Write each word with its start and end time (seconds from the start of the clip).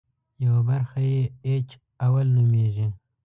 یوه 0.45 0.61
برخه 0.69 0.99
یې 1.11 1.21
اېچ 1.47 1.69
اول 2.05 2.27
نومېږي. 2.35 2.87